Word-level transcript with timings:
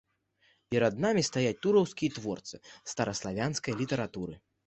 Перад 0.75 0.95
намі 1.05 1.21
стаяць 1.27 1.59
тураўскія 1.65 2.15
творцы 2.17 2.61
стараславянскай 2.93 3.73
літаратуры. 3.83 4.35